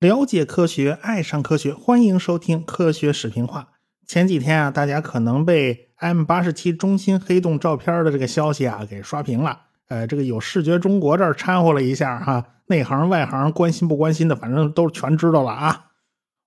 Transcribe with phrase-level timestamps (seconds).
[0.00, 3.68] 了解科学，爱上科学，欢迎收听科学视频化。
[4.04, 9.60] 前几天啊，大家可能被 M 八十七中心黑洞照片的这个消息啊给刷屏了。
[9.86, 15.86] 呃，这个有视觉中国这儿掺和了一下哈，内行外行关心不关心的，反正都全知道了啊。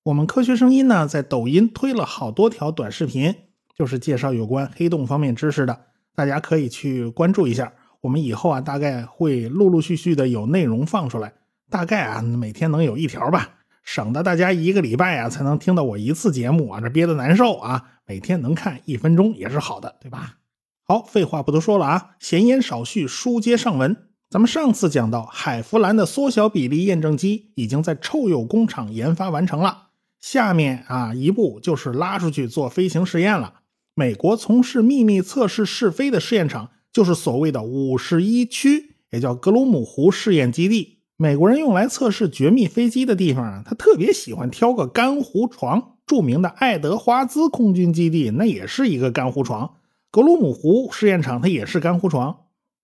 [0.03, 3.33] 我们科学声音呢，在抖音推了好多条短视频，
[3.73, 7.71] 就是介绍有关黑洞方面知识的，大家可以去关注一下。
[8.05, 11.33] 我们以后啊，大概会陆陆续续的有内容放出来。
[11.71, 13.49] 大概啊，每天能有一条吧，
[13.83, 17.83] 省得大家一个礼拜啊才能听到我一次节目啊，这憋得难受啊。
[18.05, 20.35] 每天能看一分钟也是好的，对吧？
[20.83, 23.97] 好，废话不多说了啊，闲言少叙，书接上文。
[24.29, 29.87] 咱们上次讲到，海弗兰的缩小比例验证机已经在臭鼬工厂研发完成了，
[30.19, 33.61] 下面啊一步就是拉出去做飞行试验了。
[33.95, 40.99] 美国从事秘密测试试飞的试验场就是所谓的五十一区，也叫格鲁姆湖试验基地。
[41.17, 45.97] 美国人用来测试绝密飞机的地方啊，他特别喜欢挑个干湖床。
[46.05, 49.73] 著名的爱德华兹空军基地那也是一个干湖床，
[50.09, 52.37] 格鲁姆湖试验场它也是干湖床。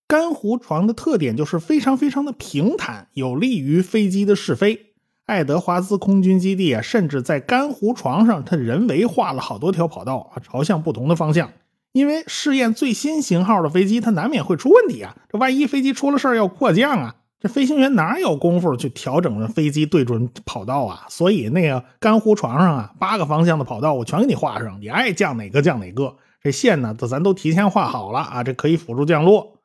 [0.06, 4.88] 干湖床的特点就是非常非常的平坦，有利于飞机的试飞。
[5.24, 11.50] 爱德华兹空军基地啊，甚至在干湖床上，它人为画了好多条跑道啊，朝向不同的方向。
[11.92, 17.16] 因为试验最新型号的飞机，它难免会出问题啊，这万一飞机出了事儿要迫降啊。
[17.38, 21.06] 这飞行员哪有功夫去调整飞机对准跑道啊？
[21.08, 26.16] 所以那个干湖床上啊，八个方向的跑道我全给你画上，你爱降哪个降哪个。
[26.40, 29.58] 这线呢，咱都提前画好了啊，这可以辅助降落。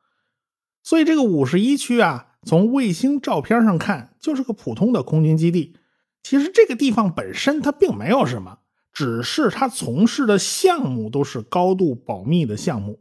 [0.82, 5.76] 所以这个五十一区啊，从卫星照片上看就是个普通的空军基地。
[6.22, 8.58] 其实这个地方本身它并没有什么，
[8.98, 12.98] 只是他从事的项目都是高度保密的项目，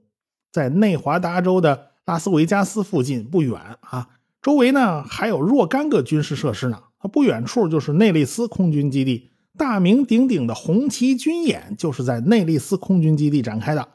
[0.52, 4.08] 在内华达州的拉斯维加斯附近不远啊。
[4.40, 13.88] 周围呢还有若干个军事设施呢，它不远处就是内利斯空军基地，大名鼎鼎的红旗军演就是在内利斯空军基地展开的。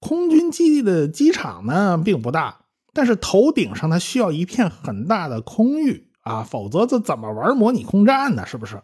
[0.00, 2.58] 空军基地的机场呢并不大，
[2.92, 8.44] 但是头顶上它需要一片很大的空域啊，否则这怎么玩模拟空战呢？
[8.44, 8.82] 是不是？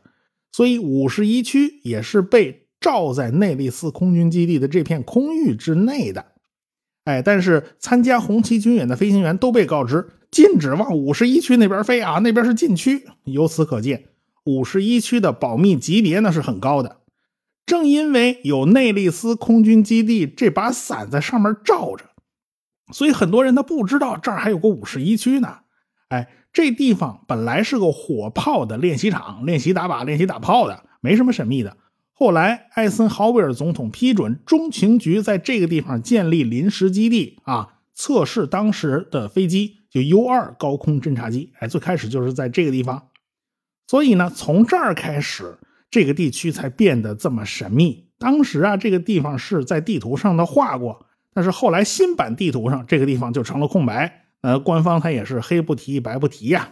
[0.55, 6.27] 所以五十一区也是被罩在内利斯空军基地的这片空域之内的。
[7.07, 10.11] 哎，但是参加红旗军演的飞行员都被告知。
[10.31, 13.05] 禁止往五十一区那边飞啊，那边是禁区。
[13.25, 14.05] 由此可见，
[14.45, 16.99] 五十一区的保密级别那是很高的。
[17.67, 22.05] 正因为有内利斯空军基地这把伞在上面罩着，
[22.93, 25.59] 所以很多人他不知道这儿还有个五十一区呢。
[26.11, 31.77] 哎，这地方本来是个火炮的练习场，练习打靶、练习打炮的，没什么神秘的。
[32.13, 39.81] 后来，艾森豪威尔总统批准中情局在这个地方建立临时基地啊，测试当时的飞机。
[39.91, 43.09] 就 U 二高空侦察机，哎，最开始就是在这个地方，
[43.87, 45.57] 所以呢，从这儿开始，
[45.89, 48.09] 这个地区才变得这么神秘。
[48.19, 54.24] 当时啊，这个地方是在地图上的画过，但是后来新版地图上这个地方就成了空白。
[54.45, 56.69] 呃，官方他也是黑不提白不提呀。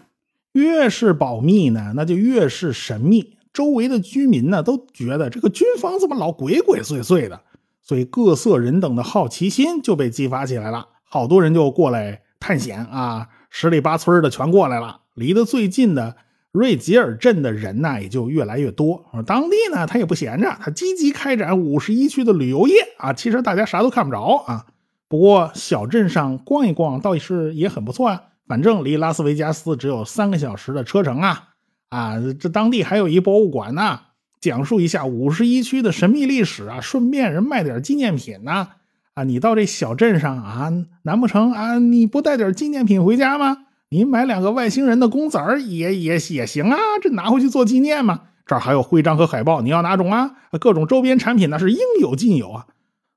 [0.53, 3.39] 越是保密呢，那就越是神秘。
[3.51, 7.41] 周围的居民呢，都觉得这个军方怎么老鬼鬼祟祟的，
[7.81, 12.21] 所以各色人等的好奇心就被激发起来了，好多人就过来。
[12.39, 15.01] 探险啊，十里八村的全过来了。
[15.15, 16.17] 离得最近的
[16.51, 19.03] 瑞吉尔镇的人呢，也就越来越多。
[19.25, 23.15] 当地呢，他也不闲着，他积极开展五十一区的旅游业啊。
[23.15, 24.67] 其实大家啥都看不着啊，
[25.13, 28.23] 不过小镇上逛一逛倒是也很不错啊。
[28.47, 31.51] 反正离拉斯维加斯只有三个小时的车程啊。
[31.91, 34.01] 啊，这当地还有一博物馆呢，
[34.41, 38.69] 讲述一下五十一区的神秘历史啊，顺便人卖点纪念品呢。
[39.13, 40.73] 啊，你到这小镇上啊，
[41.03, 43.67] 难不成啊，你不带点纪念品回家吗？
[43.91, 48.23] 你买两个外星人的公子儿也也也行啊，这拿回去做纪念嘛。
[48.47, 50.37] 这儿还有徽章和海报，你要哪种啊？
[50.59, 52.67] 各种周边产品那是应有尽有啊。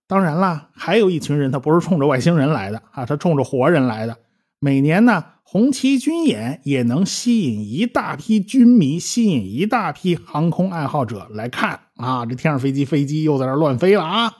[0.08, 4.18] 当然了，还有一群人，他不是冲着外星人来的啊，他冲着活人来的。
[4.60, 12.26] 每年呢，红旗军演也能吸引一大批军迷，吸引一大批航空爱好者来看啊。
[12.26, 14.32] 这天上飞机，飞机又在这乱飞了啊。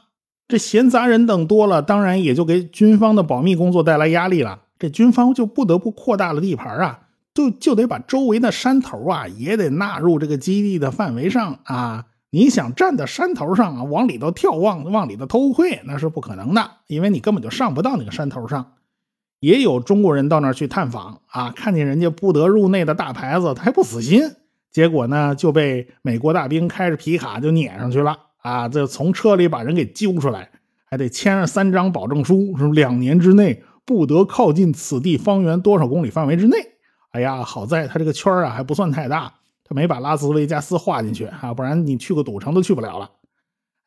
[0.48, 4.62] 这闲杂人等多了，当然也就给军方的保密工作带来压力了。
[4.78, 7.00] 这军方就不得不扩大了地盘啊，
[7.34, 12.06] 就就得把周围的山头啊也得纳入这个基地的范围上啊。
[12.36, 18.74] 你想站在山头上啊，往里头眺望，往里头偷窥，那是不可能的，因为你根本就上不到那个山头上。
[19.40, 24.22] 也有中国人到那儿去探访啊，看见人家不得入内的大牌子，他还不死心，
[24.70, 28.18] 结果呢就被美国大兵开着皮卡就撵上去了。
[28.42, 30.50] 啊，这从车里把人给揪出来，
[30.90, 36.58] 还得签上三张保证书，说两年之内不得靠近此地方圆多少公里范围之内。
[37.12, 39.36] 哎呀，好在他这个圈啊还不算太大，
[39.68, 43.10] 他没把拉斯维加斯划进去啊，不然你去个赌城都去不了了。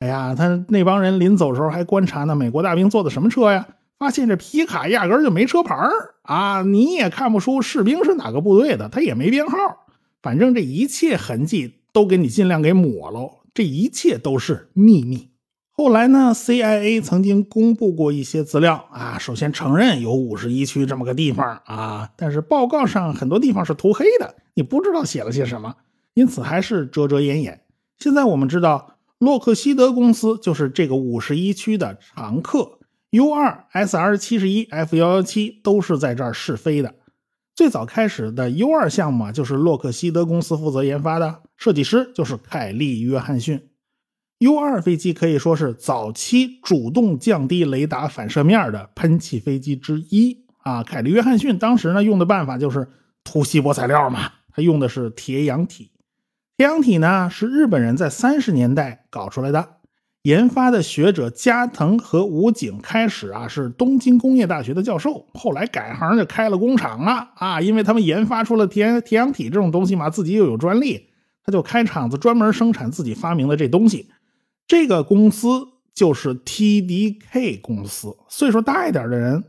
[0.00, 3.66] 哎呀，他那帮人临走时候还观察呢，美国大兵坐的什么车呀？
[3.98, 5.74] 发现这皮卡压根就没车牌
[6.22, 9.56] 啊，你也看不出士兵是哪个部队的，他也没编号，
[10.22, 15.30] 反正这一切痕迹都给你尽量给抹喽，这一切都是秘密。
[15.78, 25.76] 后来呢，CIA 曾经公布过一些资料啊，首先承认有五十一区这么个地方啊，但是报告上很多地方是涂黑的，你不知道写了些什么，
[26.14, 27.60] 因此还是遮遮掩掩。
[27.96, 28.96] 现在我们知道。
[29.18, 32.78] 洛克希德公司就是这个五十一区的常客
[33.10, 36.94] ，U 二、SR 七十一、F 幺幺七都是在这儿试飞的。
[37.56, 43.67] 最早开始的 U 二项目啊，就是洛克希德公司负责研发的，设计师就是凯利·约翰逊。
[44.40, 50.84] U 二飞机可以说是早期主动降低雷达反射面的喷气飞机之一啊。
[50.84, 52.88] 凯利·约翰逊当时呢用的办法就是
[53.24, 55.90] 涂锡箔材料嘛，他用的是铁氧体。
[56.56, 59.68] 铁氧体呢是日本人在三十年代搞出来的，
[60.22, 71.08] 研发的学者加藤和武井开始啊是东京工业大学的教授，后来改行就开了工厂了啊，因为他们研发出了铁铁氧体这种东西嘛，自己又有专利，
[71.44, 74.08] 他就开厂子专门生产自己发明的这东西。
[74.68, 75.48] 这个公司
[75.94, 79.42] 就是 TDK 公司，岁数大一点的人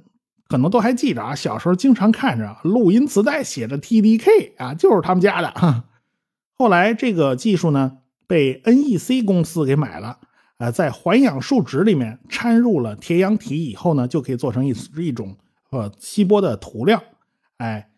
[0.47, 5.83] 可能都还记着啊，小时候经常看着录音磁带写着 TDK 啊，就是他们家的。
[6.57, 10.19] 后来这个技术呢被 NEC 公司给买了，
[10.57, 15.35] 呃，在环氧树脂里面掺入了铁氧体以后呢，就可以做成一一种
[15.69, 17.03] 呃锡箔的涂料。
[17.57, 17.89] 哎，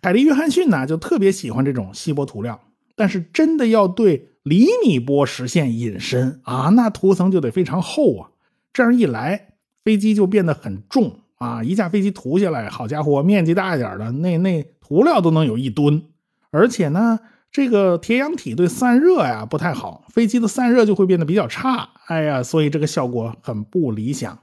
[0.00, 2.60] 凯利·约翰逊呢就特别喜欢这种锡箔涂料，
[2.98, 8.30] 但是真的要对厘米波实现隐身啊，那涂层就得非常厚啊。
[8.72, 9.54] 这样一来，
[9.84, 16.02] 飞机就变得很重啊，一架飞机涂下来，好家伙，面积大一点的那那涂料都能有一吨，
[16.50, 17.20] 而且呢。
[17.50, 21.88] 这个铁氧体对散热呀不太好，飞机的散热就会变得比较差。
[22.06, 24.38] 哎呀，所以这个效果很不理想。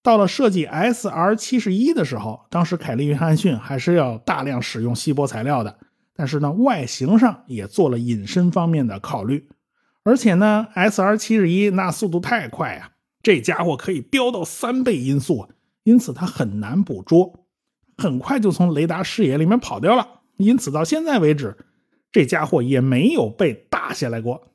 [0.00, 5.76] 到了设计 SR 七十一的时候，当时凯利·约翰逊还是要大量使用锡箔材料的，
[6.14, 9.48] 但是呢，外形上也做了隐身方面的考虑。
[10.02, 15.48] 而且呢，SR 七十一那速度太快啊，这家伙可以飙到三倍音速，
[15.82, 17.46] 因此它很难捕捉，
[17.96, 20.20] 很快就从雷达视野里面跑掉了。
[20.36, 21.56] 因此到现在为止。
[22.12, 24.52] 这家伙也没有被打下来过，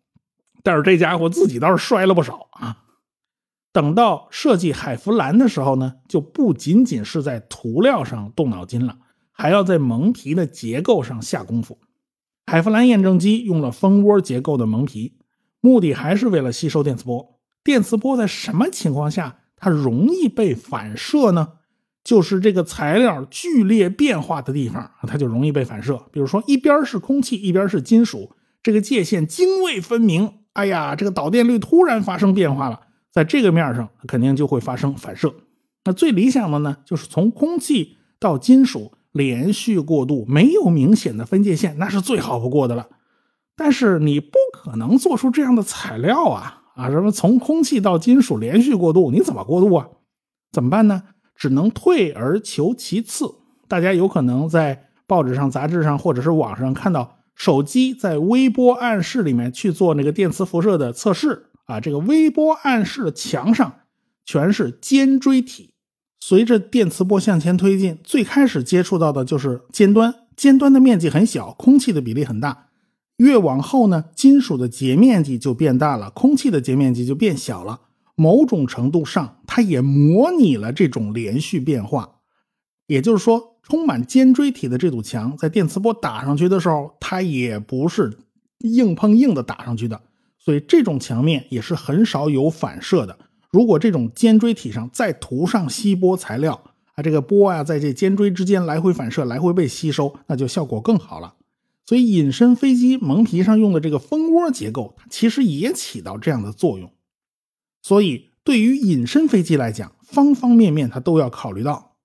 [0.63, 2.85] 但是这家伙自己倒是摔了不少啊。
[3.73, 8.97] 等到设计海弗兰的时候呢，就不仅仅是在涂料上动脑筋了，
[9.39, 11.77] 还要在蒙皮的结构上下功夫。
[12.45, 15.13] 海弗兰验证机用了蜂窝结构的蒙皮，
[15.61, 17.39] 目的还是为了吸收电磁波。
[17.63, 21.53] 电磁波在什么情况下它容易被反射呢？
[22.03, 26.03] 就是这个材料剧烈变化的地方，它就容易被反射。
[26.11, 30.33] 比如说，一边是空气，一边是金属，这个界限泾渭分明。
[30.51, 35.33] 哎呀，这个导电率突然发生变化了，在这个面上肯定就会发生反射。
[35.85, 42.87] 那最理想的呢，就是从空气到金属连续过渡，没有明显的分界线，那是最好不过的了。
[43.57, 46.89] 但是你不可能做出这样的材料啊啊！
[46.89, 49.89] 什么从空气到金属连续过渡，你怎么过渡啊？
[50.53, 51.03] 怎么办呢？
[51.35, 53.25] 只能退而求其次。
[53.67, 61.79] 大家有可能在报纸上、杂志上，或者是网上看到手机在微波暗室里面去做那个电磁辐射的测试啊。
[61.81, 63.73] 这个微波暗室的墙上
[64.25, 65.68] 全是尖锥体，
[66.19, 72.67] 随着电磁波向前推进，最开始接触到的就是尖端，尖端的面积很小，空气的比例很大。
[73.17, 77.81] 越往后呢，金属的截面积就变大了，空气的截面积就变小了。
[78.15, 82.17] 某种程度上，它也模拟了这种连续变化。
[82.87, 88.17] 也就是说，充满尖锥体的这堵墙，在电磁波打上去的时候，它也不是
[88.59, 90.01] 硬碰硬的打上去的，
[90.37, 93.17] 所以这种墙面也是很少有反射的。
[93.51, 96.61] 如果这种尖锥体上再涂上吸波材料
[96.93, 101.35] 啊，这个波啊在这尖锥之间来回反射，来回被吸收，那就效果更好了。
[101.85, 106.93] 所以，隐身飞机蒙皮上用的这个蜂窝结构，它其实也起到这样的作用。
[107.81, 111.95] 所以，对于隐身飞机来讲，方方面面它都要考虑到。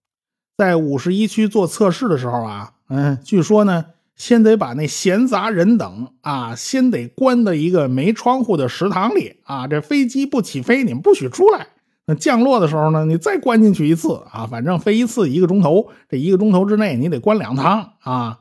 [0.57, 3.85] 在五十一区做测试的时候啊，嗯，据说呢，
[4.17, 9.67] 先得把那闲杂人等啊，先得关到一个没窗户的食堂里啊。
[9.67, 11.67] 这飞机不起飞，你们不许出来。
[12.07, 14.47] 那降落的时候呢，你再关进去一次啊。
[14.47, 18.41] 反正飞一次一个钟头，这一个钟头之内你得关两趟啊。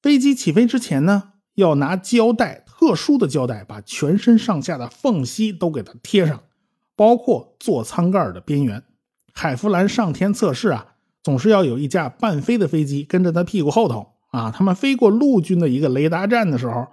[0.00, 6.40] 飞机起飞之前呢，要拿胶带，特殊的胶带，把全身上下的缝隙都给它贴上。
[6.96, 8.82] 包括座舱盖的边缘，
[9.32, 10.86] 海弗兰上天测试啊，
[11.24, 14.50] 总是要有一架半飞的飞机跟着他屁股后头啊。
[14.50, 16.86] 他们飞过陆军的一个雷达站的时候，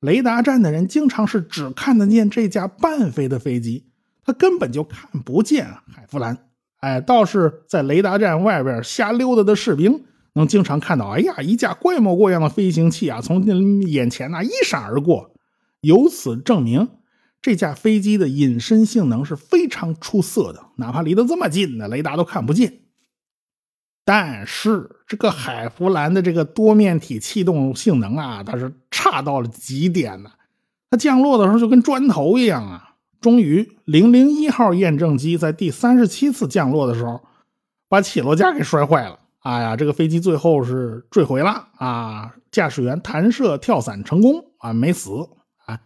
[0.00, 3.86] 雷达站的人经常是只看得见这架半飞的飞机，
[4.24, 6.36] 他根本就看不见海弗兰。
[6.80, 13.44] 哎，倒是在雷达站外边瞎溜达的士兵能经常看到，哎呀，一架怪模怪样的飞行器啊，从
[13.82, 15.32] 眼前呐一闪而过。
[15.82, 16.88] 由此证明，
[17.40, 22.81] 这架飞机的隐身性能是非常出色的，哪怕离得这么近呢，雷达都看不见。
[24.04, 30.30] 但是这个海弗兰的这个多面体气动性能啊，它是差到了极点呢。
[30.90, 32.96] 它降落的时候就跟砖头一样啊。
[33.20, 37.20] 终于，零零一号验证机在第三十七次降落的时候，
[37.88, 39.16] 把起落架给摔坏了。
[39.38, 42.34] 哎呀，这个飞机最后是坠毁了啊！
[42.50, 45.10] 驾驶员弹射跳伞成功啊，没死
[45.66, 45.78] 啊。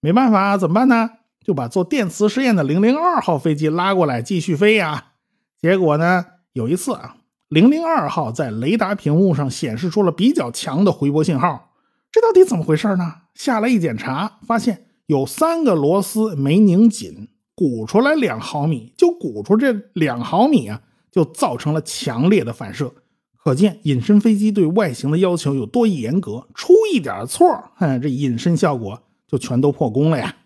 [0.00, 1.08] 没办法，怎么办呢？
[1.42, 5.12] 就把做电磁实验的零零二号飞机拉过来继续飞呀。
[5.60, 7.16] 结果呢，有一次啊。
[7.52, 11.74] 零零二号在雷达屏幕上显示出了比较强的回波信号，
[12.10, 13.16] 这到底怎么回事呢？
[13.34, 20.80] 下来一检查，发现有三个螺丝没拧紧，鼓出来两毫米，就鼓出这两毫米啊，
[21.10, 22.94] 就造成了强烈的反射。
[23.36, 30.36] 可见隐身飞机对外形的要求有多严格，出一点错，哼，这隐身效果就全都破功了呀。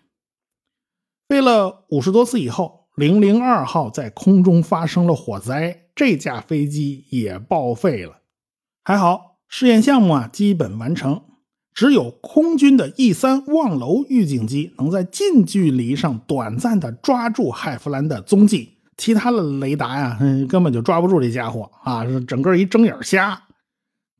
[1.29, 5.83] 飞了五十多次以后，零零二号在空中发生了火灾。
[5.97, 8.19] 这架飞机也报废了，
[8.83, 11.23] 还好试验项目啊基本完成，
[11.73, 23.45] 只有空军的 E 三望楼预警机能在近距离上短暂的抓住海弗兰的踪迹，其他的雷达呀，嗯，根本就抓不住这家伙啊，整个一睁眼瞎。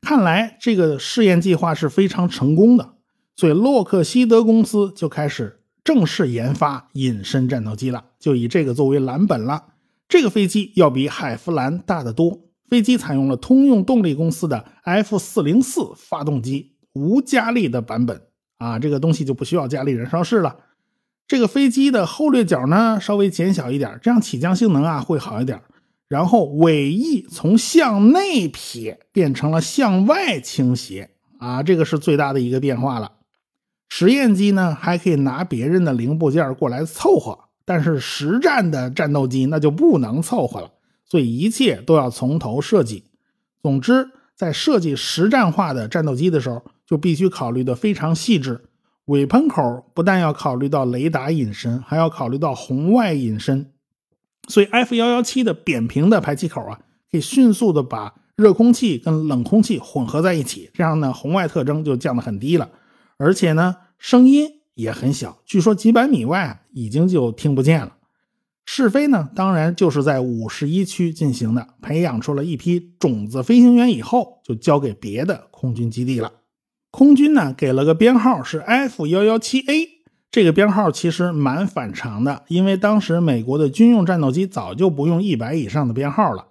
[0.00, 2.94] 看来这个试验计划是非常成功的，
[3.36, 9.66] 所以洛克希德公司就开始正式研发隐身战斗机了，就以这个作为蓝本了。
[10.08, 12.40] 这个飞机要比海弗兰大得多。
[12.68, 18.22] 飞机采用了通用动力公司的 F 四零四发动机，无加力的版本
[18.58, 20.56] 啊，这个东西就不需要加力燃烧室了。
[21.26, 25.62] 这个飞机的后掠角呢稍微减小一点，这样起降性能啊会好一点。
[26.08, 33.12] 然后尾翼从向内撇变成了向外倾斜啊，这个是最大的一个变化了。
[33.88, 37.47] 实验机呢还可以拿别人的零部件过来凑合。
[37.68, 40.70] 但是实战的战斗机那就不能凑合了，
[41.04, 43.04] 所以一切都要从头设计。
[43.60, 48.64] 总之，在设计实战化的战斗机的时候，就必须考虑的非常细致。
[49.04, 53.70] 尾喷口不但要考虑到雷达隐身，还要考虑到红外隐身。
[54.48, 56.80] 所以 F 幺幺七的扁平的排气口啊，
[57.12, 62.70] 可以迅速的把热空气跟冷空气混合在一起，这样呢，红外特征就降得很低了，
[63.18, 64.57] 而且呢，声音。
[64.78, 67.96] 也很小，据说几百米外已经就听不见了。
[68.64, 76.32] 试飞呢，当然就是在五十一区进行的，培养出了一批种子飞行员以后，就交给别的空军基地了。
[76.92, 79.88] 空军呢给了个编号是 F 幺幺七 A，
[80.30, 86.46] 这个编号其实蛮反常的，因为当时美国的军用战斗机早就不用一百以上的编号了。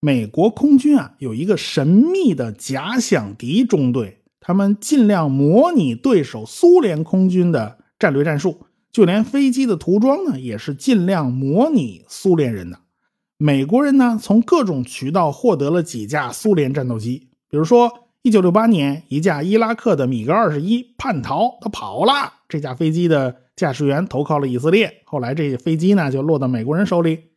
[0.00, 4.20] 美国空军啊有一个神秘的假想敌中队。
[4.46, 12.80] 他们尽量模拟对手苏联空军的战略战术，就连飞机的涂装呢，也是尽量模拟苏联人的。
[13.38, 17.90] 美国人呢，从各种渠道获得了几架苏联战斗机，比如说
[18.22, 27.30] 1968年一架伊拉克的米格21叛逃，他跑了，这架飞机的驾驶员投靠了以色列，后来这飞机呢就落到美国人手里。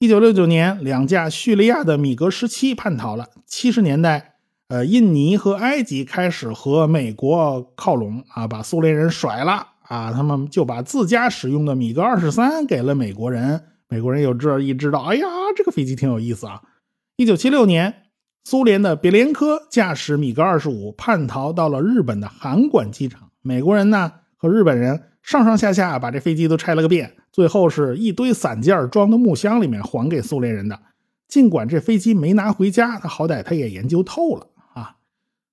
[0.00, 4.29] 1969年两架叙利亚的米格17叛逃了，70年代。
[4.70, 13.60] 呃，印尼和埃及开始和美国靠拢啊，把苏联人甩了啊，他们就把自家使用的米格二十三给了美国人。
[13.88, 16.62] 美国人有这一知道，哎呀，这个飞机挺有意思啊。
[17.16, 17.92] 一九七六年，
[18.44, 30.78] 苏联的别连科驾驶米格二十五叛逃到了日本的函馆机场，美国人呢和日本人上上下下把这飞机都拆了个遍，最后是一堆散件装到木箱里面还给苏联人的。
[31.26, 34.46] 尽管这飞机没拿回家，他好歹他也研究透了。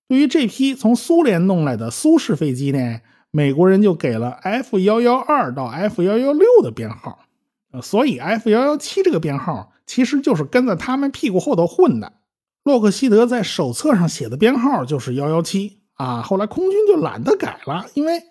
[0.08, 7.20] 对于这批从苏联弄来的苏式飞机呢，美国人就给了 F 幺幺二到 F 幺幺六的编号，
[7.72, 12.14] 呃，所以 F 幺幺七这个编号其实就是跟在他们屁股后头混的。
[12.64, 18.22] 洛克希德在手册上写的编号就是幺幺七啊，后来空军就懒得改了，因为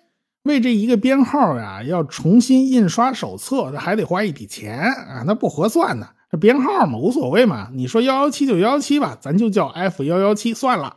[0.42, 6.08] 为这一个编号呀要重新印刷手册，这还得花一笔钱啊，那不合算呢。
[6.30, 10.96] 这编号嘛无所谓嘛，你说幺幺七就幺幺七吧，咱就叫 F 幺幺七算了。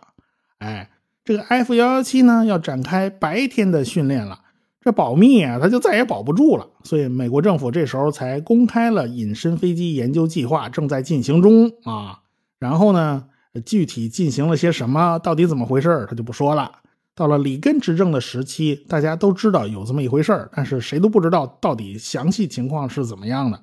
[0.60, 0.90] 哎，
[1.26, 4.40] 这个 F 幺幺七呢，要展开白天的训练了，
[4.82, 6.68] 这保密啊，它就再也保不住了。
[6.84, 12.20] 所以美国政府这时候才公开了隐身飞机研究计划正在进行中啊，
[12.60, 13.26] 然后呢，
[13.66, 16.72] 具体进行了些什么，到底怎么回事他就不说了。
[17.16, 23.62] 到了里根执政的时期，大家都知道有这么一回事但是谁都不知道到底详细情况是怎么样的。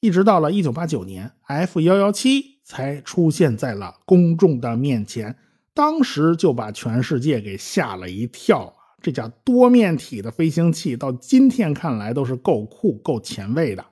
[0.00, 5.36] 一直到了1989年，F117 才出现在了公众的面前，
[5.80, 8.70] 当时就把全世界给吓了一跳。
[9.00, 13.82] 这架多面体的飞行器，到今天看来都是够酷、够前卫的。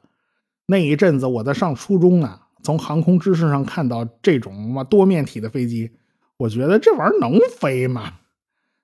[0.67, 5.91] 那一阵子我在上初中呢，从航空知识上看到这种嘛多面体的飞机，
[6.37, 8.13] 我觉得这玩意儿能飞吗？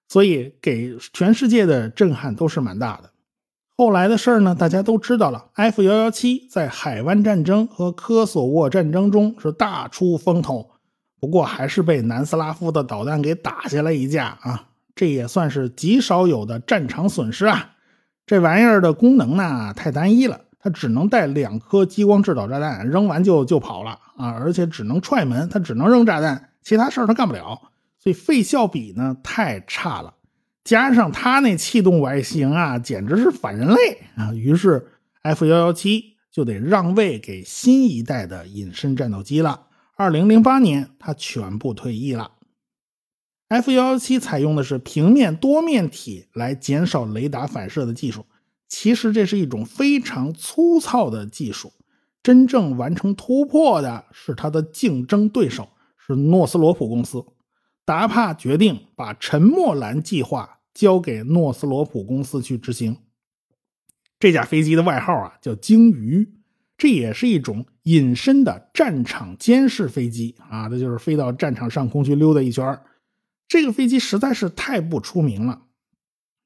[0.08, 3.10] 所以给全世界的震撼都是蛮大的。
[3.76, 5.50] 后来的事儿呢，大家都知道了。
[5.52, 10.70] F 幺幺七在海湾战争和科索沃战争中是大出风头，
[11.24, 17.70] 不过还是被南斯拉夫的导弹给打下来一架啊，这也算是极少有的战场损失啊。
[18.26, 20.42] 这玩意儿的功能呢太单一了。
[20.60, 24.32] 它只能带两颗激光制导炸弹，扔完就就跑了啊！
[24.38, 27.58] 而且只能踹门，它只能扔炸弹，其他事儿它干不了，
[27.98, 30.12] 所以费效比呢太差了。
[30.62, 34.34] 加上它那气动外形啊，简直是反人类啊！
[34.34, 34.86] 于是
[35.22, 39.68] F 幺幺七就得让位给新一代的隐身战斗机了。
[39.96, 42.32] 二零零八年，他全部退役了。
[43.48, 48.26] F 幺幺七采用的是平面多面体来减少雷达反射的技术。
[48.66, 51.72] 其实这是一种非常粗糙的技术，
[52.24, 57.24] 真正完成突破的是它的竞争对手，是诺斯罗普公司。
[57.84, 62.96] 达帕决定把沉默蓝计划交给诺斯罗普公司去执行。
[64.18, 66.32] 这架飞机的外号啊叫鲸鱼，
[66.76, 72.80] 这也是一种隐身的战场监视飞机啊，它就是飞到战场上空去溜达一圈
[73.46, 75.62] 这个飞机实在是太不出名了，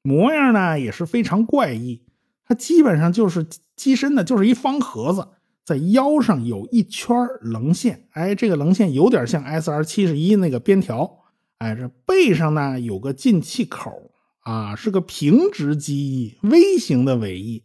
[0.03, 2.03] 模样呢也是非常怪异。
[2.45, 5.27] 它基本上就是机身呢，就是一方盒子，
[5.65, 11.19] 在腰上有一圈棱线，哎，这个棱线有点像 S R 七十一那个边条，
[11.59, 14.11] 哎，这背上呢有个进气口，
[14.41, 17.63] 啊，是个平直机翼微型的尾翼。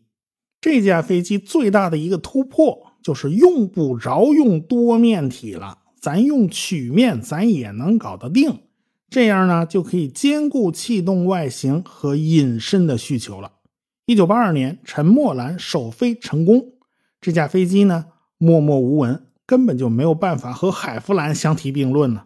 [0.65, 8.61] 这架飞机最大的一个突破就是用不着用多面体了，咱用曲面，咱也能搞得定，
[9.11, 13.53] 这样呢就可以兼顾气动外形和隐身的需求了。
[14.07, 16.73] 一九八二年，陈默兰首飞成功。
[17.21, 18.07] 这架飞机呢，
[18.39, 22.23] 默默无闻，根本就没有办法和海弗兰相提并论呢。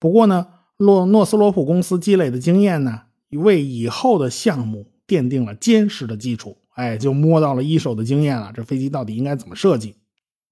[0.00, 6.58] 不过呢，诺诺斯罗普公司积累的经验呢，为以后的项目奠定了坚实的基础。
[6.76, 8.52] 哎，就摸到了一手的经验了。
[8.54, 9.96] 这飞机到底应该怎么设计？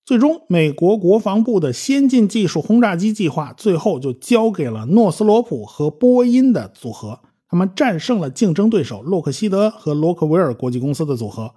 [0.04, 7.20] 最终，美国国防部的先进技术轰炸机计划，最后就交给了诺斯罗普和波音的组合。
[7.48, 11.54] 他们战胜了竞争对手洛克希德和罗克维尔国际公司的组合，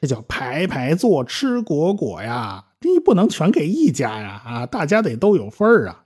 [0.00, 2.66] 这叫排排坐吃果果呀！
[2.80, 4.42] 你不能全给一家呀！
[4.44, 6.04] 啊，大家得都有份儿啊！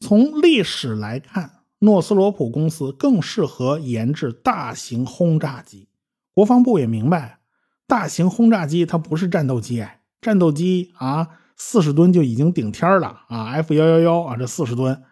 [0.00, 5.88] 从历史来看，诺斯罗普公司更适合研制大型轰炸机。
[6.34, 7.38] 国防部也明白，
[7.86, 9.84] 大型轰炸机它不是战斗机，
[10.20, 15.02] 战斗机啊，四十吨就已经顶天了啊！F 幺幺幺啊，这四十吨，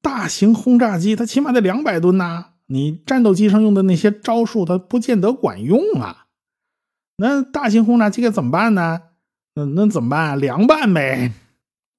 [0.00, 2.46] 大型轰炸机它起码得两百吨呐！
[2.66, 6.26] 你战斗机上用的那些招数，它不见得管用啊。
[7.18, 9.02] 那大型轰炸机该怎么办呢？
[9.54, 10.40] 那那怎么办？
[10.40, 11.32] 凉拌呗。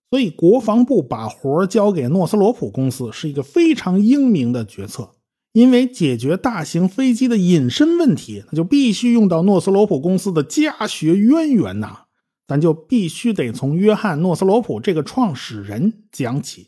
[0.09, 5.11] 所以国防部把活交给诺斯罗普公司是一个非常英明的决策，
[5.53, 12.01] 因为解决大型飞机的隐身问题，那就必须用到诺斯罗普公司的家学渊源呐。
[12.45, 16.67] 咱就必须得从约翰·诺斯罗普这个创始人讲起。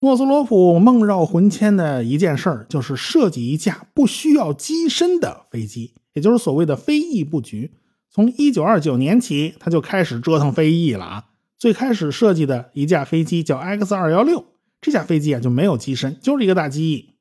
[0.00, 7.72] 诺斯罗普梦绕魂牵的一件事儿，就是设计一架不需要机身的飞机，也就是所谓的飞翼布局。
[8.10, 11.24] 从1929年起，他就开始折腾飞翼了啊！
[11.58, 14.44] 最开始设计的一架飞机叫 X216，
[14.80, 17.13] 这架飞机啊就没有机身，就是一个大机翼，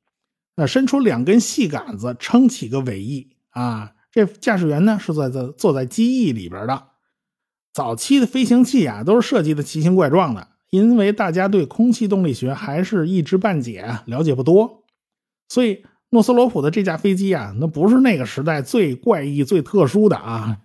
[0.55, 3.93] 那伸出两根细杆子撑起个尾翼啊。
[4.11, 6.83] 这驾驶员呢是在这坐在机翼里边的。
[7.73, 10.49] 早期的飞行器啊都是设计的奇形怪状的。
[10.69, 14.85] 因为大家对空气动力学还是一知半解，了解不多，
[15.47, 20.61] 所以诺斯罗普的这架飞机啊，那不是那个时代最怪异、最特殊的啊。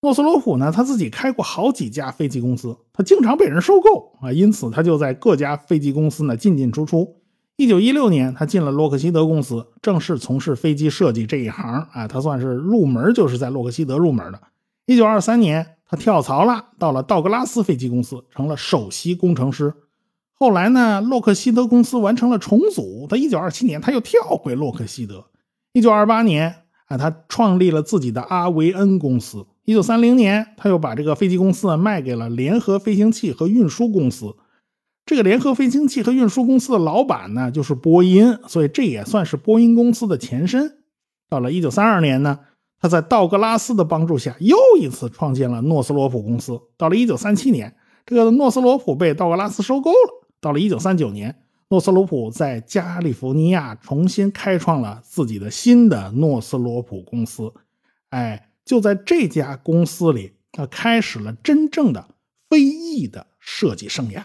[0.00, 7.20] 诺斯罗普呢，他自己开过好几家飞机公司，他经常被人收购啊，因此他就在各家飞机公司呢进进出出。
[7.56, 14.40] 一九一六年，他进了洛克希德公司，正式从事飞机设计这一行啊，他算是入门就是在洛克希德入门的。
[14.86, 15.66] 一九二三年。
[15.86, 19.74] 他跳槽了，到了道格拉斯飞机公司，成了首席工程师。
[20.32, 23.06] 后来呢，洛克希德公司完成了重组。
[23.08, 25.26] 他一九二七年他又跳回洛克希德。
[25.74, 29.46] 一九二八年啊，他创立了自己的阿维恩公司。
[29.66, 34.34] 一九三零年，他又把这个飞机公司卖给了联合飞行器和运输公司。
[35.06, 40.78] 这个联合飞行器和运输公司的老板呢，就是波音，所以这也算是波音公司的前身。
[41.28, 42.40] 到了1932年呢，
[42.80, 46.58] 他在道格拉斯的帮助下，又一次创建了诺斯罗普公司。
[46.78, 50.26] 到了1937年，这个诺斯罗普被道格拉斯收购了。
[50.40, 57.52] 到了1939年，诺斯罗普在加利福尼亚重新开创了自己的新的诺斯罗普公司。
[58.08, 62.06] 哎，就在这家公司里，他开始了真正的
[62.48, 64.22] 飞翼的设计生涯。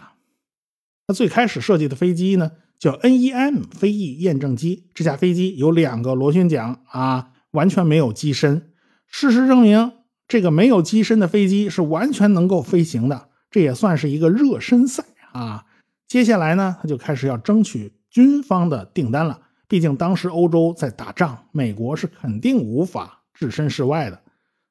[1.10, 4.84] 他最开始设计的飞机呢，叫 NEM 飞翼验证机。
[4.94, 8.70] 这架飞机有两个螺旋桨啊，完全没有机身。
[9.08, 9.90] 事实证明，
[10.28, 13.26] 这个没有机身的飞机是完全能够飞行的。
[13.50, 15.66] 这也算是一个热身赛啊。
[16.06, 19.40] 接下来呢，他就开始要争取军方的订单了。
[19.66, 24.22] 毕竟当时欧洲在打仗，美国是肯定无法置身事外的。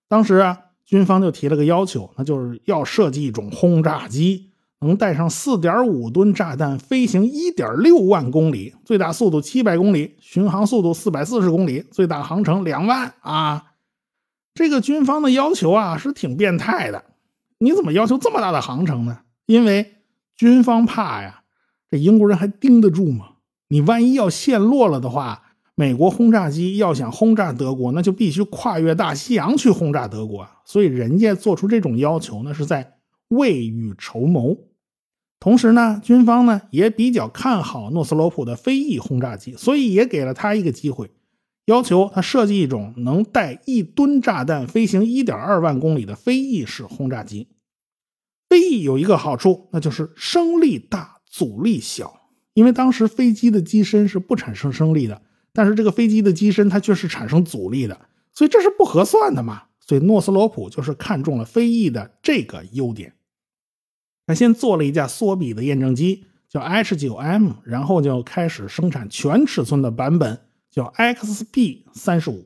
[0.08, 4.49] 当时啊，军方就提了个要求，那就是要设计一种轰炸机。
[4.82, 13.74] 能带上四点五吨炸弹，飞行一点六万公里，最大速度七百公里，巡航速度四百四十公里，最大航程两万啊！
[14.54, 17.04] 这个军方的要求啊是挺变态的。
[17.58, 19.20] 你怎么要求这么大的航程呢？
[19.48, 19.96] 因为
[20.38, 21.44] 军方怕呀，
[21.90, 23.32] 这英国人还盯得住吗？
[23.68, 25.44] 你万一要陷落了的话，
[25.76, 30.48] 美国轰炸机要想轰炸德国，那就必须跨越大西洋去轰炸德国。
[30.64, 32.94] 所以人家做出这种要求呢，是在
[33.28, 34.58] 未雨绸缪。
[35.40, 41.10] 同时呢，军方呢也比较看好诺斯罗普的飞翼轰炸机，所以也给了他一个机会，
[41.66, 47.48] 要求他设计一种能带一吨炸弹飞行一点二万公里的飞翼式轰炸机。
[48.50, 52.20] 飞翼有一个好处，那就是升力大，阻力小。
[52.56, 55.22] 因为当时飞机的机身是不产生升力的，
[55.54, 57.98] 但是这个飞机的机身它却是产生阻力的，
[58.34, 59.64] 所以这是不合算的嘛。
[59.80, 63.14] 所以诺斯罗普就是看中了飞翼的这个优点。
[64.30, 70.40] 他先做了一架缩比的验证机，叫 H9M，然后就开始生产全尺寸的版本，
[70.70, 72.46] 叫 XP35。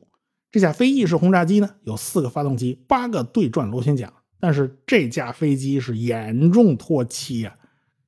[0.50, 4.10] 这架飞翼式轰炸机呢，有四个发动机，八个对转螺旋桨。
[4.40, 7.54] 但是这架飞机是严重脱漆呀，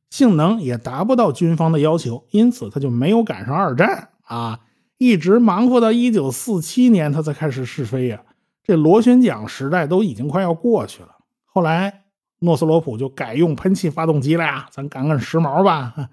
[0.09, 4.61] 性能也达不到军方的要求，因此他就没有赶上二战啊，
[4.97, 8.23] 一直忙活到1947年，他才开始试飞呀。
[8.65, 11.11] 这螺旋桨时代都已经快要过去了。
[11.45, 12.06] 后来。
[12.41, 16.11] 诺斯罗普就改用喷气发动机了呀，咱赶赶时髦吧。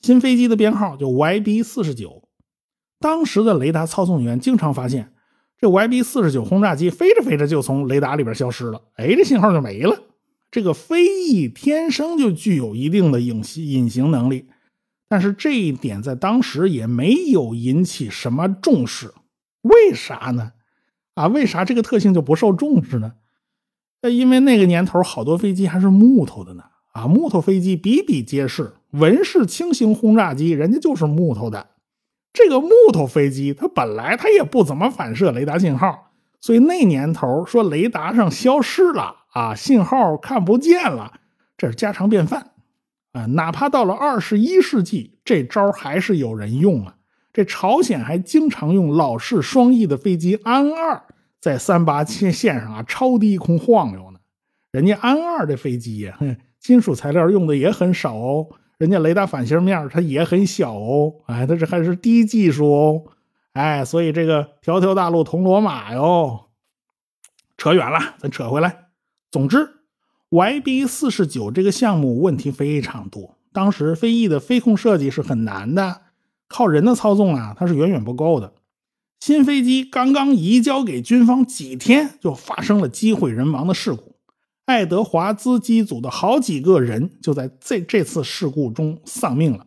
[0.00, 2.28] 新飞机的编号就 YB 四十九。
[3.00, 5.12] 当时的雷达操纵员经常发现，
[5.58, 9.98] 这 YB 四十九轰炸机飞着飞着就从雷达里边消失了，哎，这信号就没了。
[10.50, 14.46] 这个飞翼天生就具有一定的隐形隐形能力，
[15.08, 19.12] 但是这一点在当时也没有引起什么重视。
[19.62, 20.52] 为啥呢？
[21.14, 23.14] 啊，为啥这个特性就不受重视呢？
[24.08, 31.66] 因为那个年头好多飞机还是木头的呢，啊，木头飞机比比皆是，文式轻型轰炸机人家就是木头的。
[32.32, 41.12] 这个木头飞机它本来它也不怎么反射雷达信号，所以那年头说雷达上消失了啊，信号看不见了，
[41.56, 42.50] 这是家常便饭
[43.12, 43.26] 啊。
[43.26, 46.96] 哪怕到了二十一世纪，这招还是有人用啊。
[47.32, 51.02] 这朝鲜还经常用老式双翼的飞机安二。
[51.44, 54.18] 在三八线线上啊，超低空晃悠呢。
[54.72, 56.18] 人家安二的飞机呀，
[56.58, 58.46] 金属材料用的也很少哦。
[58.78, 61.12] 人家雷达反射面它也很小哦。
[61.26, 63.02] 哎，它这还是低技术哦。
[63.52, 66.46] 哎，所以这个条条大路通罗马哟。
[67.58, 68.86] 扯远了，咱扯回来。
[69.30, 69.68] 总之
[70.30, 73.36] ，YB 四十九这个项目问题非常多。
[73.52, 76.00] 当时飞翼的飞控设计是很难的，
[76.48, 78.54] 靠人的操纵啊，它是远远不够的。
[79.26, 84.16] 新飞机刚刚移交给军方几天，就发生了机毁人亡的事故。
[84.66, 89.64] 爱德华兹机组的好几个人就在这这次事故中丧命了。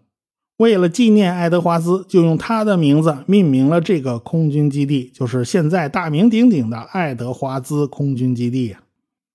[0.57, 8.83] 为了纪念爱德华兹，就用他的名字命名了这个空军基地，就是现在大名鼎鼎的爱德华兹空军基地啊。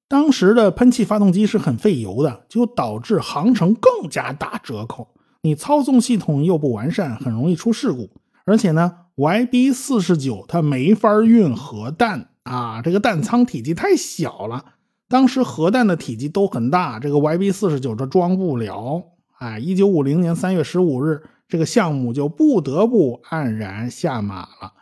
[0.07, 5.09] 当时的喷气发动机是很费油的，就导致航程更加打折扣。
[5.43, 8.09] 你操纵系统又不完善，很容易出事故。
[8.45, 8.99] 而且呢。
[9.17, 14.65] YB 四十九，它没法运核弹啊，这个弹仓体积太小了。
[15.07, 19.03] 当时核弹的体积都很大，这个 YB 四十九这装不了。
[19.39, 24.73] 哎，一九五零年三月十五日，这个项目就不得不黯然下马了。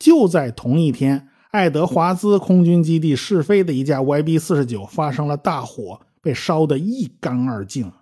[0.00, 7.92] 就在同一天，爱德华兹空军基地试飞的一架 YB 四十九发生了大火，被烧得一干二净。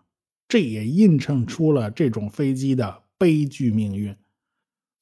[0.48, 4.16] 这也映衬出了这种飞机的悲剧命运。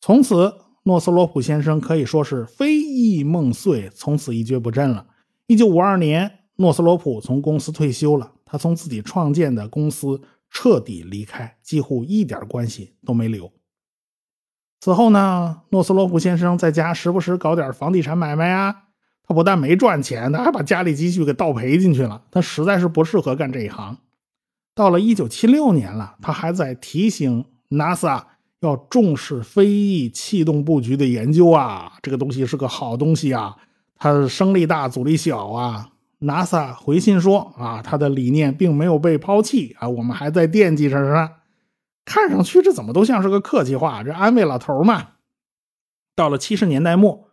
[0.01, 0.53] 从此。
[0.85, 5.07] 诺斯罗普先生可以说是飞翼梦碎，从此一蹶不振了。
[5.47, 13.53] 一九五二年，诺斯罗普从公司退休了，他从自己创建的公司彻底离开，几乎一点关系都没留。
[14.81, 18.77] 此后呢，诺斯罗普先生在家时不时搞点房地产买卖啊。
[19.25, 22.25] 他不但没赚钱，他还把家里积蓄给倒赔进去了。
[22.33, 23.97] 他实在是不适合干这一行。
[24.75, 28.25] 到了一九七六年了，他还在提醒 NASA
[28.63, 33.57] 要重视飞翼气动布局的研究啊，这个东西是个好东西啊，
[33.97, 35.91] 它升力大，阻力小啊。
[36.21, 41.31] NASA 回信说啊，他的理念并没有被抛弃啊，我们还在惦记着呢。
[42.05, 45.09] 看上去这怎么都像是个客气话，这安慰老头嘛。
[46.15, 47.29] 到了七十年代末。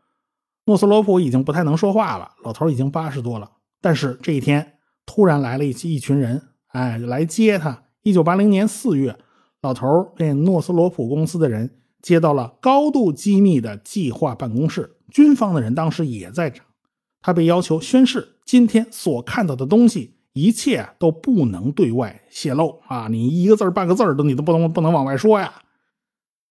[0.65, 3.51] 诺斯罗普已经不太能说话了，老头已经八十多了。
[3.81, 4.73] 但是这一天
[5.05, 7.83] 突然来了一一群人，哎，来接他。
[8.03, 9.17] 一九八零年四月，
[9.61, 11.69] 老头被诺斯罗普公司的人
[12.01, 16.65] 接到了高度机密的计划办公室，军方的人当时也在场。
[17.21, 23.07] 他被要求宣誓，今天所看到的东西，一切都不能对外泄露啊！
[23.09, 25.53] 你一个字半个字都你都不能不能往外说呀。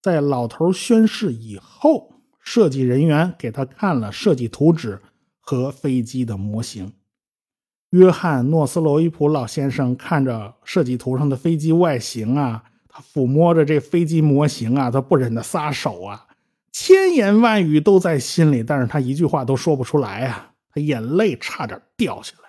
[0.02, 2.12] 在老头宣誓以后。
[2.40, 5.02] 设计人员给他看了设计图纸
[5.38, 6.94] 和飞机的模型。
[7.90, 12.64] 约翰·诺斯罗伊普老先生看着设计图上的飞机外形啊，
[13.12, 16.26] 抚摸着这飞机模型啊，他不忍得撒手啊，
[16.72, 22.48] 千言万语都在心里，但是他一句话都说不出来啊，他眼泪差点掉下来。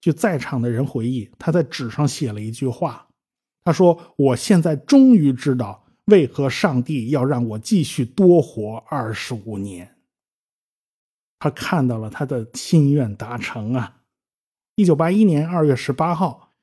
[0.00, 3.08] 据在场的人回忆，他在纸上写了一句话，
[3.64, 9.94] 他说：“我现在终于知道。”为何上帝要让我继续多活二十五年？
[11.38, 13.96] 他看到了他的心愿达成啊！
[14.76, 16.54] 一九八一年二月十八号，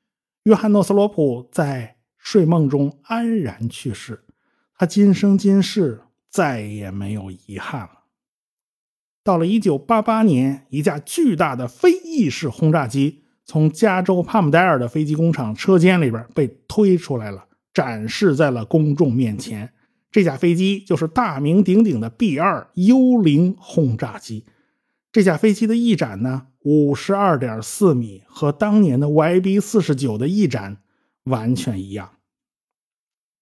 [0.42, 1.95] 约翰诺斯罗普在
[2.26, 4.24] 睡梦中安然去世。
[4.76, 8.00] 他今生今世再也没有遗憾了。
[9.22, 17.46] 到了一九八八年，一架巨大的非翼式轰炸机从加州帕姆代尔的飞机工厂车间里边被推出来了。
[17.72, 19.72] 展示在了公众面前。
[20.10, 24.46] 这架飞机就是大名鼎鼎的 B-2 幽灵轰炸机。
[25.12, 30.78] 这架飞机的翼展呢，五十二点四米，和当年的 YB-49 的翼展
[31.24, 32.15] 完全一样。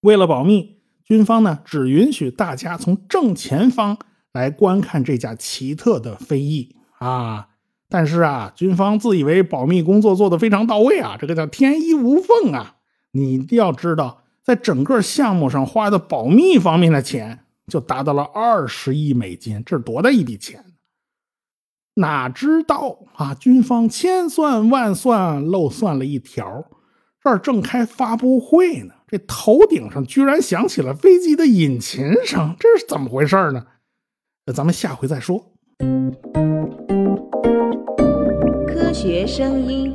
[0.05, 3.99] 为了保密，军方呢只允许大家从正前方
[4.33, 7.49] 来观看这架奇特的飞翼啊。
[7.89, 12.77] 但是啊，军方自以为保密工作做得非常到位啊，这个叫天衣无缝啊。
[13.11, 14.21] 你要知道。
[14.45, 20.63] 在整个项目上花的保密方面的钱就达到了二十亿美金，这是多大一笔钱？
[21.95, 26.63] 哪知道啊，军方千算万算漏算了一条，
[27.23, 33.65] 这儿正开发布会呢，这头顶上居然响起了飞机的引擎声，这是怎么回事呢？
[34.45, 35.53] 那咱们下回再说。
[38.67, 39.95] 科学声音。